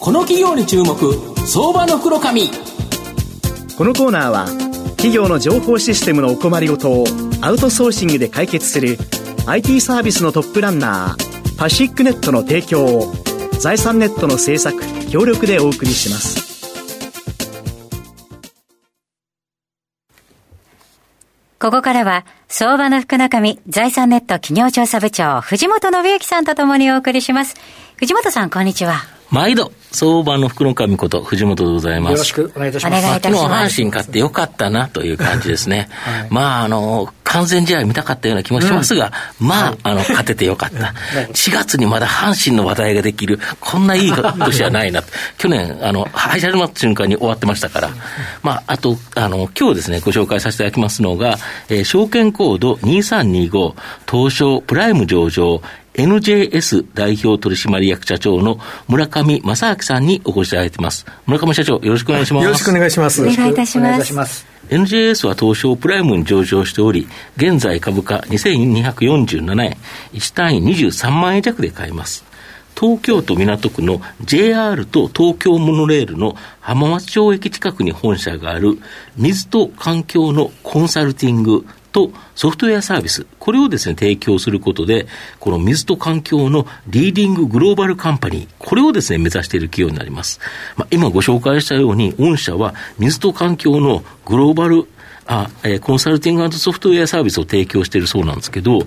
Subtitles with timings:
[0.00, 0.96] この企業に注目
[1.46, 2.48] 相場の袋紙
[3.76, 4.46] このコーナーは
[4.92, 7.04] 企業の情報システムのお困りごとを
[7.42, 8.96] アウトソーシングで解決する
[9.46, 13.12] IT サービスのトップランナーパシックネットの提供を
[13.60, 16.48] 財産ネットの制作協力でお送りします
[21.58, 27.54] ここからは、相場の福の神、財産ネット企業調査部長、藤本信之さんとともにお送りします。
[27.96, 29.19] 藤本さん、こんにちは。
[29.30, 32.12] 毎度、相場の福の神こと藤本でございます。
[32.12, 33.06] よろしくお願いいたします。
[33.06, 35.88] 昨日阪神勝ってよかったなという感じですね。
[35.90, 40.94] はい、まあ、あの、完全試合見たかったような気もしますが、うん、まあ、あの、勝ててよかった。
[41.32, 45.02] 4月にまだ阪神の話題ができる、こんないい年はないな。
[45.38, 47.90] 去年、あの、廃車始まった瞬間に終わってましたから。
[48.42, 53.74] まあ、あと、あの、今日ですね、ご紹介させていただきますのが、えー、証券コード2325、
[54.10, 55.62] 東証プライム上場、
[55.94, 58.58] NJS 代表取締役社長の
[58.88, 61.06] 村上正明さんにお越しいただいています。
[61.26, 62.44] 村上社長、よろしくお願いします。
[62.44, 63.22] よろしくお願いします。
[63.22, 64.46] お願いいたします。
[64.68, 69.76] NJS は東証プライムに上場しており、現在株価2247円、
[70.12, 72.24] 1単位23万円弱で買えます。
[72.80, 78.78] 東京都港区の JR と東京モノレールの浜松町駅近くに本社がある
[79.16, 85.06] 水と環境のコンサルティングとソフトウェアサービス、これをですね、提供することで、
[85.38, 90.40] この水と環境のリーディンググローバルカンパニー、これをですね、目指している企業になります。
[90.76, 94.86] まあ、今ご紹介したように、御社は水と環境のグローバル
[95.26, 98.80] あ、えー、コンサルティングソフトウェアサービスを提供しているそうなんですけど、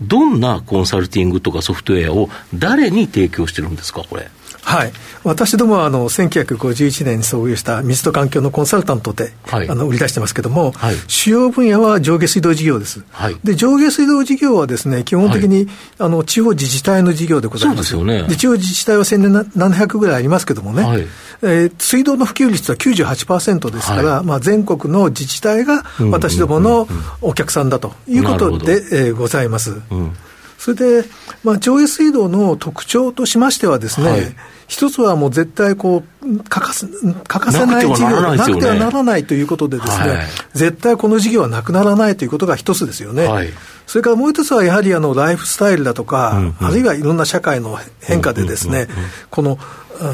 [0.00, 4.30] どんなコンサルティングとかソフトウェアを誰に提供してるんですか、これ？
[4.62, 4.92] はい、
[5.24, 17.90] 私どもはあの1951年に創業した水と環境のコンサルタントで、はい、あの売り出してますけども、はい、主要分野は上下水道事業です、はい、で上下水道事業はですね基本的に、あの地方自治体の事業でございます。
[17.90, 21.06] そうですよ、ね、で地方自治体は1700ぐらいありますけどもね、はい。
[21.42, 26.86] えー、水道の普及率は98%ですから、まあ、全国の自治体が私どもの
[27.22, 29.80] お客さんだということで、えー、ございます。
[29.90, 30.12] うん
[30.60, 31.08] それで、
[31.42, 34.20] まあ、上下水道の特徴としましてはですね、はい、
[34.68, 36.86] 一つはもう絶対こう欠かす
[37.26, 43.24] 欠かせない事業なくてはならないということでですね、はい、絶対この事業はなくならないということが一つですよね。
[43.24, 43.48] はい、
[43.86, 48.86] それからもう一つはやはりあのライフスタイルだとか、うんうん、あるいはいろんな社会の変化でですね、
[49.30, 49.58] この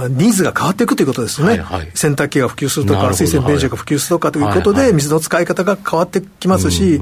[0.08, 7.00] ニーズが変わっていくということですね、はいはい、洗濯機が普及するとか、水洗便所が普及するとかということで、水の使い方が変わってきますし、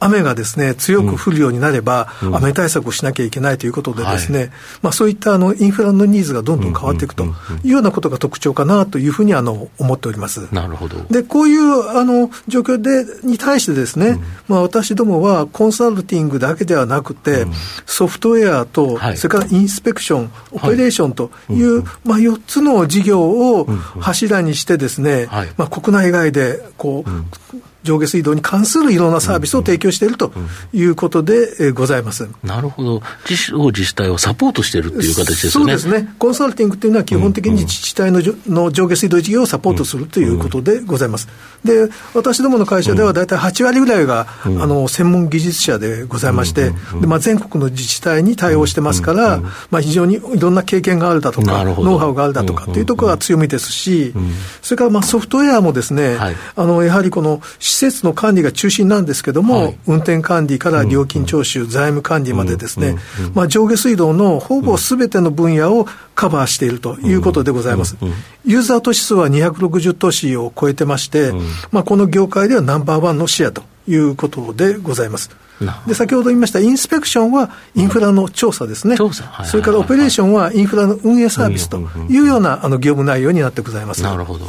[0.00, 4.50] 雨がですね強く降るようになれば、雨対策をしなきゃいけないということで、ですね、
[4.82, 7.24] まあ、そういったあのインフラのニーズがどんどん変わっていくと
[7.64, 10.48] いうようなことが特徴かなというふうにあの思っております。
[10.52, 10.96] なるほど。
[11.10, 14.18] でこういうあの状況でに対してですね、
[14.48, 17.46] まあ、私どもはコンサルティングだけではなくて、
[17.86, 23.66] ソフトウェアと、それからインスペクション、オペレーションという、まあ、4つの事業を
[24.00, 27.10] 柱にしてですね、まあ、国内外でこう、
[27.86, 30.32] 上下水道に関するいろんなサービスを提供していると
[30.72, 32.28] いうことでございます。
[32.42, 33.02] なるほど。
[33.28, 35.50] 自治自治体をサポートしているっていう形ですね。
[35.50, 36.14] そうですね。
[36.18, 41.28] コンサルティングっていうのは基本的に自治体の,、の上下水道事業をサポートするということでございます。
[41.64, 54.12] で、私どもの会社では大体8割ぐらいが、あの専門技術者でございまして、でまあ、全国の自治体に対応してますから、まあ、非常にいろんな経験があるだとか、ノウハウがあるだとかっていうところが強みですし、
[54.62, 62.96] それからまあソフトウェアもですね、あのやはりこの施設の管理が中心なんですけども、はい、運転管理から料金徴収、財務管理までですね、
[63.34, 67.96] まあ、上下水道のほぼすべての分野をカバーしているということでございます。
[68.44, 71.32] ユーザー都市数は260都市を超えてまして、
[71.70, 75.30] まあ、この業界ではナンバーワンのシェアということでございます。
[75.86, 78.66] で先ほど言いましたインスペクションはインフラの調査。
[78.66, 78.96] ですね、
[79.44, 84.02] それからオペレーションはインフラの運営サービスというようなあの業務内容になってございます。
[84.02, 84.46] なるほど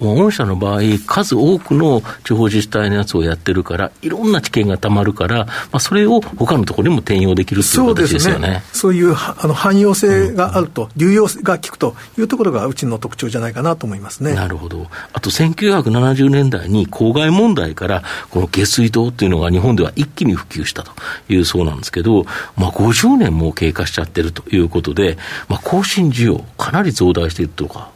[0.00, 8.62] 御社の場合、数多くの地方自治体のやつをやってるから、いろんな知見がたまるから、まあ、それを他のところにも転用できるっていう形ですよね。
[8.72, 14.34] そう、ね,、いうあの汎用性があると、うん、流用が効くというところがうちの特徴じゃないかなと思いますね。
[14.34, 14.86] なるほど。
[15.12, 20.92] あと1970年代に公害問題から、この下水道っていうのが日本では一気に普及したと
[21.28, 22.24] いうそうなんですけど、
[22.56, 27.90] まあ、50年も経過しちゃってるということで、まあ、更新需要、かなり増大しているとか。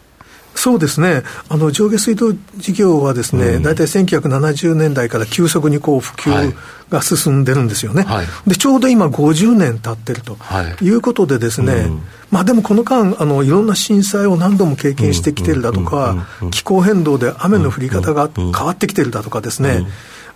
[0.55, 6.55] そうですね、あの上下水道事業はですね、大体1970年代から急速にこう普及
[6.91, 10.37] が進んでるんですよね、はい、でちょうど今、50年経ってると
[10.83, 10.91] い。
[10.91, 19.87] うことで、ですね、はいうん、まあ、でもこの間あの、いろんな震災を何度も経験してきてるだとか、気候変動で雨の降り方が変わってきてるだとかですね、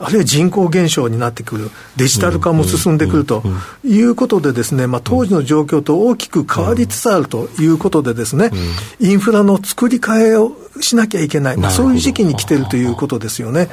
[0.00, 3.42] あるいは人口減少になってくる、デジタル化も進んでくると
[3.84, 8.50] いうことで、ですね、まあ、当時の状況と大きく変わりつつあるということで、ですね、
[9.00, 13.68] インフラの作り替えをしなきゃいけない、まあ、そういう時期に来てるということですよね。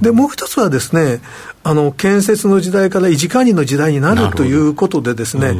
[0.00, 1.20] で、もう一つはですね、
[1.64, 5.58] あの建設の時代から維持管理の時代になるということで、ですね、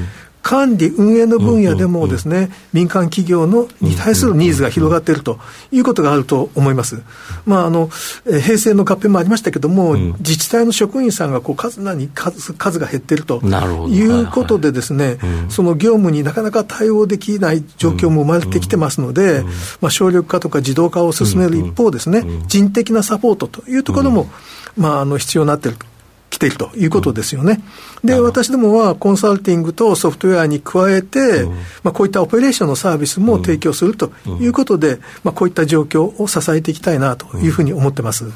[0.48, 5.38] 管理、運営の分野でもですね、民間企業のに対するニーズが広がっていると
[5.70, 7.02] いうことがあると思います。
[7.44, 7.90] まあ、あの、
[8.24, 13.42] 平成の合併もありましたけども、自治体の職員さんがこう数に数数が減っていると
[13.90, 15.18] いうことでですね、
[15.50, 19.44] その業務になかなか対応できない状況も生まれてきてますので、
[19.82, 24.30] まあ、省力化とか自動化を進める一方ですね、人的なサポートというところも、
[24.78, 25.97] まあ、あの必要になっていると。
[26.30, 27.60] 来ているということですよね。
[28.02, 31.52] うん、で、私どもはコンサルティングとソフトウェアに加えて、うん、
[31.82, 38.26] まあ、こういったオペレーションのサービスも提供するということで、まあ、こういった状況を支えていきたいなというふうに思ってます。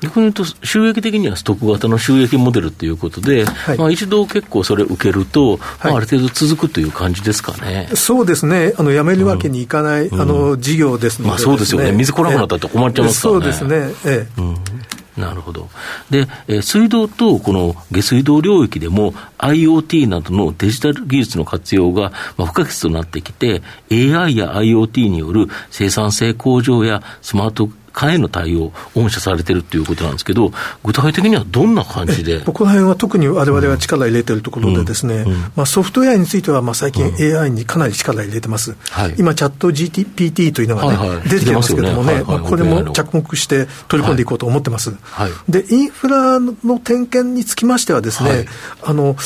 [0.00, 7.90] 逆に言うと、収益的にはストック型の収益モデルということで、はい、まあ、一度結構それ受けると、はい、まあ、ある程度続くという感じですかね。
[7.94, 8.72] そうですね。
[8.78, 11.92] あの、やめるわけにいかない、うん、あの、事業ですので、ね、まあ、そうですよね。
[11.92, 13.40] 水来なくなったら困っちゃいますからね。
[13.40, 13.94] そうですね。
[14.06, 14.99] ええ。
[15.20, 15.68] なるほど。
[16.10, 30.52] で、えー、水道とこの下水道領域でも IoT などのデジタル技術の活用が、不可欠となってきて、AI や IoT による生産性向上やスマート化への対応、御社されてるっていうことなんですけど、
[30.84, 32.40] 具体的にはどんな感じで？
[32.40, 35.32] ここら辺は特にわれわれが力入れてるところで、ですね、うん。
[35.32, 37.04] うん、まあ、ソフトウェアについては、まあ、最近、
[37.38, 42.24] AI にかなり力入れてます、はい、今、チャット GPT というのがね、はいはい、出てますけどもね、ね。
[42.24, 44.94] まあ、これも着目して取り込んでいこうと思ってます。
[45.02, 48.46] はい、で、インフラの点検につきましてはですね、
[48.82, 49.16] あの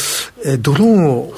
[0.45, 1.35] えドローンを、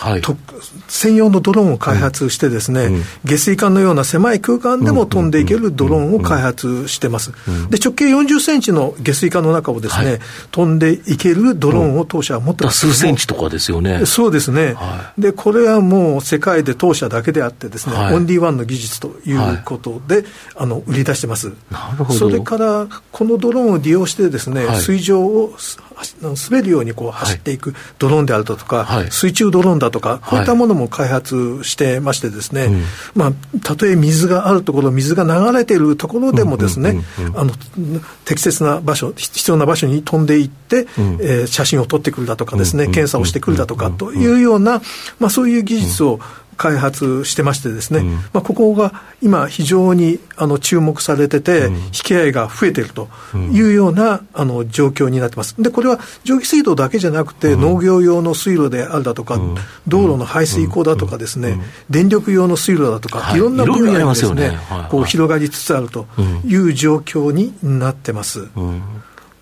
[0.88, 2.90] 専用のドローンを開発してですね、
[3.24, 7.15] 下水管のような狭い空間でも飛んでいけるドローンを開発してます。
[7.70, 10.20] で直径40センチの下水管の中をですね、はい、
[10.50, 14.04] 飛んでいけるドローンを当社は持ってます、数センチとかですよね。
[14.06, 20.24] そうですね、はい、でこれはもう世界で当社だけであってですね、はい、オンリーワンの技術ということで、
[20.56, 21.52] あの売り出してます。
[21.70, 22.18] なるほど。
[22.18, 25.54] それからこのドローンを利用してですね、水上を
[26.22, 32.72] 滑るようにこう走っていくドローンであるだとか、はい、水中ドローンだとか、こういったものも開発してましてですね、はい、
[33.14, 33.32] まあ、
[33.62, 37.02] たとえ水があるところ、水が流れているところでもですね、
[37.34, 37.52] あの、
[38.24, 44.82] 適切な場所、必要な場所に飛んでいって、うん、えー、写真を撮ってくるだとかですね、検査をしてくるだとかというような、
[45.18, 46.20] まあ、そういう技術を
[46.56, 55.60] 開発してましてですね、うん、まあ、ここが今非常にあの注目されてて、引き合いが増えているというようなあの状況になってます。
[55.60, 59.40] で、これは蒸気水道だけじゃなくて、農業用の水路であるだとか、
[59.86, 61.58] 道路の排水溝だとかですね、
[61.88, 63.38] 電力用の水路だとか、い。
[63.38, 64.58] ろんな分野にですね、
[64.90, 66.06] こう広がりつつあると
[66.44, 68.48] いう状況になってます。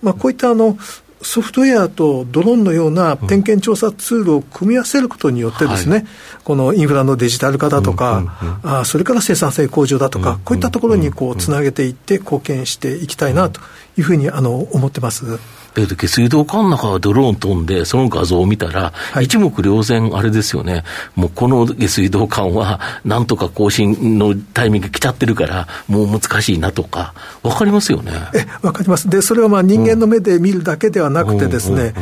[0.02, 0.76] まあ、こういったあの
[1.24, 6.06] ソフトウェアとドローンのような点検調査ツールを組み合わせることによってですね、はい、
[6.44, 13.60] このインフラのデジタル化だとか、うんうんうん、あそれから生産性向上だとか、うんうん、こういったところにこうつなげていって貢献していきたいなと
[13.96, 15.38] いうふうにあの思ってます。
[15.76, 20.84] え下水道管の中はドローン飛んで、その画像を見たら、はい、一目瞭然、あれですよね、
[21.16, 28.12] もうこの下水道管は、なんとか更新のタイミング来ちゃってるから、もう難しいなとか、わかりますよね。
[28.34, 29.08] え、わかります。
[29.08, 31.94] で、それはまあ人間の目で見るだけではなくてですね、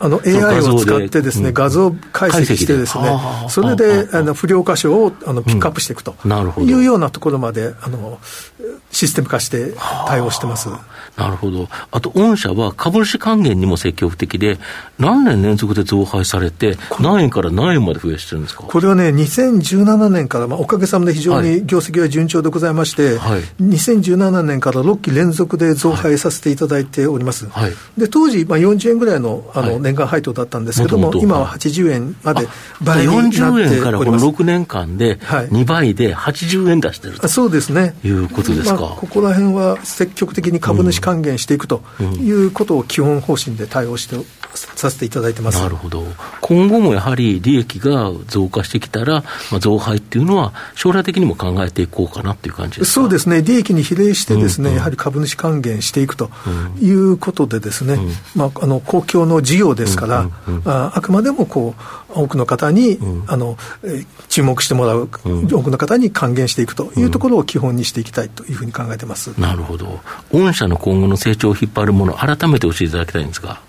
[0.00, 3.18] あの AI を使ってですね、画像解析してですね、
[3.48, 6.14] それであの不良箇所をあのピックアップしていくと
[6.60, 8.18] いうようなところまで、あの
[8.90, 9.72] システム化して
[10.06, 10.68] 対応してます。
[11.16, 11.68] なるほど。
[11.90, 14.58] あと、御社は株主還元にも積極的で、
[14.98, 18.64] 何年連続で増配されて、何円から何円まで増やしてるんですか？
[18.64, 27.48] これはね、2017年から、まあ、おかげさまで非常に業績は順調でございまして、はい、2017年から6期連続で増配させていただいております。
[27.48, 32.48] はい、で当時、まあ、40円ぐらいのあの年間配当だったんですけども、はい、今は80円まで
[32.80, 33.74] 倍になっております。
[33.76, 37.94] 40円からこの6年間で2倍で80円出してると、そうですね。
[38.02, 38.80] いうことですか？
[38.80, 41.84] まあ、ここら辺は積極的に株主還元していくと
[42.20, 44.16] いうことを基本方針で対応して
[44.54, 45.60] させていただいてます。
[45.60, 46.04] なるほど、
[46.40, 56.30] 今後もやはり利益が増加してきたら、まあ、増配っていうのは、将来的にも考えていこうかなっていう感じですそうですね、利益に比例してですね、うんうん、やはり株主還元していくと
[56.80, 61.82] いうことで、ですね、うん、まあ、あの公共の事業ですから、うんうんうん、ああくまでもこう
[62.14, 63.56] 多くの方に、うん、あの
[64.28, 65.08] 注目してもらう、多
[65.62, 69.38] くの方に還元していくというところを基本にしていきたいというふうに考えてます。
[69.40, 70.00] なるほど。
[70.32, 73.60] 御社の今後の成長を引っ張るもの、改めて教えていただきたいんですが。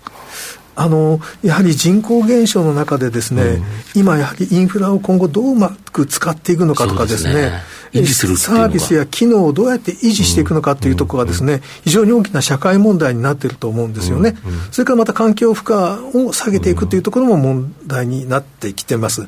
[0.76, 7.62] あのやはり人口減少の中でですね、うん、今やはりインフラを今後どううまく使っていくのかとかですね、すね
[7.94, 14.36] 維持するサービスや機能をどうやって維持していくのかというところがですね、非常に大きな社会問題になっていると思うんですよね。
[14.72, 19.26] それからまた環境負荷を下げていくというところも問題になってきてます。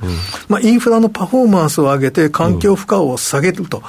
[0.49, 3.83] まあ、インフラのパフォーマンスを上げて環境負荷を下げると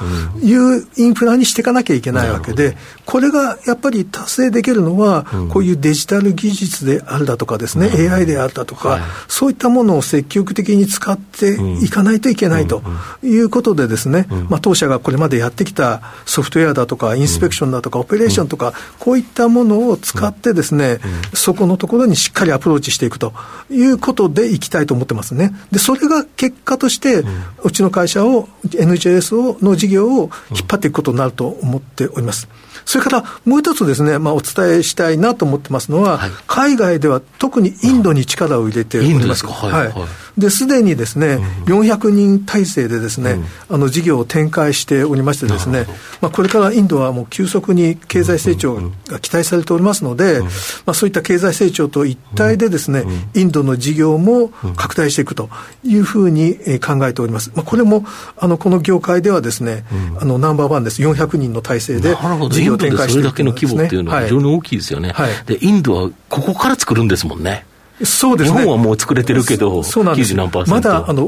[0.43, 12.83] いうインフラにしていかなきゃいけないわけで、これがやっぱり達成できるのは、こういうデジタル技術であるだとかですね、AI であるだとか、そういったものを積極的に使っていかないといけないと
[13.23, 20.99] いうことでですね、まあ、当社がこれまでやってきたソフトウェアだとか、インスペクションだとか、オペレーションとか、こういったものを使ってですね、
[21.33, 23.33] そこのところにしっかりアプローチしていくと
[23.69, 25.53] いうことでいきたいと思ってますね。
[25.71, 27.23] で、それが結果として、
[27.63, 32.49] うちの会社を、NJS をの事業を引っ張っていくことになると思っております。
[32.87, 39.45] それからもう一つですね、まあ、お伝えしたいなと思ってますのは、はい、海外では特にインドに力を入れております。
[39.45, 39.93] はい、はい。
[40.39, 43.39] で、すでにですね、400人体制でですね、
[43.69, 45.85] あの事業を展開しておりましてですね、
[46.21, 48.75] まあ、これからインドはもう急速に経済成長
[49.07, 50.39] が期待されておりますので、
[50.85, 53.03] まあ、そういった経済成長と一体でですね、
[53.35, 55.49] インドの事業も拡大していくと
[55.83, 57.51] いうふうに考えております。
[57.53, 58.05] まあ、これも、
[58.37, 59.83] あの、この業界ではですね、
[60.21, 61.01] あの、ナンバーワンです。
[61.01, 62.15] 400人の体制で
[62.49, 65.11] 事業を展開していく、それだけの規模っていうのは非常に大きいですよね。
[65.11, 67.65] はい、で、インドはここから作るんですもんね。
[68.03, 68.59] そうですね。
[68.59, 71.27] 日本はもう作れてるけど、そうなんですまだ、あの、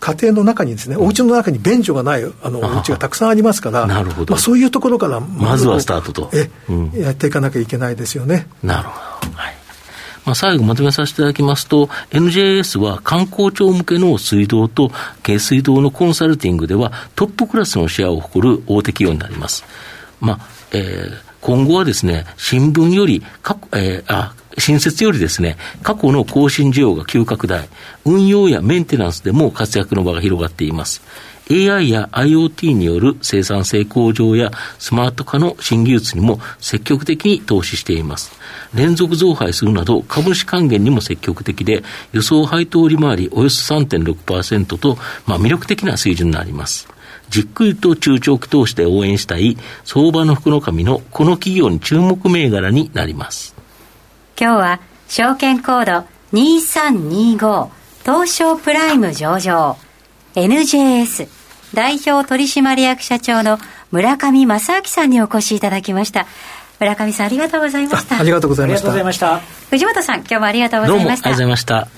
[0.00, 4.32] 家庭の中にですね、お家の中に便所がないあのお家がたくさんありますから、なるほど。
[4.32, 6.30] まあ、そういうところからまずはスタートと。
[6.32, 8.46] え、うん、やっていかなきゃいけないですよね。
[8.62, 9.36] なるほど。
[9.36, 9.54] はい。
[10.24, 14.90] まあ、最後まとめさせていただきますと、NJS は観光庁向けの水道と
[15.22, 19.64] 下水道のコンサルティングではトップクラスのシェアを誇る大手企業になります。
[20.20, 20.38] まあ、
[20.72, 23.22] えー今後はですね、新聞より、
[23.72, 27.68] えー、あ、新設よりですね、過去の更新需要が急拡大、
[28.04, 31.00] 運用やメンテナンスでも活躍の場が広がっています。
[31.50, 38.32] AI や IoT による生産性向上やスマート化の新技術にも積極的に投資しています。
[38.74, 46.88] 連続増配するなど株主還元にも積極的で、予想配当利回りおよそ3.6%と、まあ、魅力的な水準になります。
[47.30, 53.54] じっくりと中長期投資で応援したい相場の福の神のこの企業に注目銘柄になります。
[54.40, 57.68] 今日は証券コード2325
[58.04, 59.76] 東証プライム上場
[60.34, 61.28] NJS
[61.74, 63.58] 代表取締役社長の
[63.90, 66.26] 村上正明さんにお越しいただきました。
[66.78, 68.18] 村上さんありがとうございました。
[68.18, 69.40] ありがとうございました。
[69.70, 71.04] 藤本さん今日もありがとうございました。
[71.04, 71.97] どうもありがとうございました。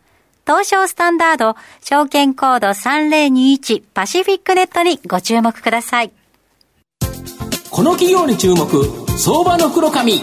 [0.45, 6.11] 東証スタンダード証券コード3021パシフィックネットにご注目ください。
[7.69, 8.67] この企業に注目、
[9.17, 10.19] 相場の袋紙。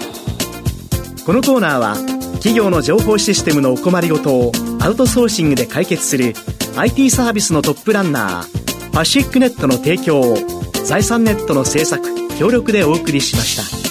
[1.25, 1.97] このコーナーは
[2.35, 6.35] 企業の情報システムのお困りごとをアウトソーシングで解決する
[6.77, 10.37] IT サービスのトップランナーパシフィックネットの提供を
[10.85, 12.03] 財産ネットの制作
[12.39, 13.88] 協力でお送りしました。